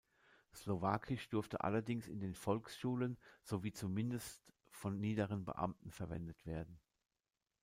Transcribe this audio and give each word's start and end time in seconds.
Slowakisch 0.55 1.29
durfte 1.29 1.63
allerdings 1.63 2.07
in 2.07 2.19
den 2.21 2.33
Volksschulen 2.33 3.17
sowie 3.43 3.71
zumindest 3.71 4.41
von 4.71 4.99
niederen 4.99 5.45
Beamten 5.45 5.91
verwendet 5.91 6.43
werden. 6.47 6.79